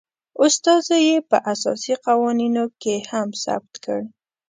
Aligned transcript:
استازو 0.45 0.95
یي 1.09 1.17
په 1.29 1.37
اساسي 1.53 1.93
قوانینو 2.05 2.65
کې 2.81 2.95
هم 3.11 3.29
ثبت 3.43 3.73
کړ 3.85 4.01